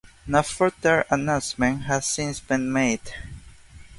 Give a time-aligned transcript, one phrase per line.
[0.25, 3.01] No further announcements have since been made.